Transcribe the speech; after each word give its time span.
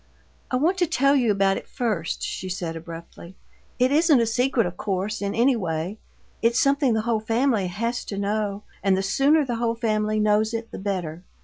"I 0.49 0.55
want 0.55 0.79
to 0.79 0.87
tell 0.87 1.15
you 1.15 1.31
about 1.31 1.57
it 1.57 1.67
first," 1.67 2.23
she 2.23 2.49
said, 2.49 2.75
abruptly. 2.75 3.35
"It 3.77 3.91
isn't 3.91 4.19
a 4.19 4.25
secret, 4.25 4.65
of 4.65 4.75
course, 4.75 5.21
in 5.21 5.35
any 5.35 5.55
way; 5.55 5.99
it's 6.41 6.59
something 6.59 6.95
the 6.95 7.01
whole 7.01 7.19
family 7.19 7.67
has 7.67 8.03
to 8.05 8.17
know, 8.17 8.63
and 8.81 8.97
the 8.97 9.03
sooner 9.03 9.45
the 9.45 9.57
whole 9.57 9.75
family 9.75 10.19
knows 10.19 10.55
it 10.55 10.71
the 10.71 10.79
better. 10.79 11.23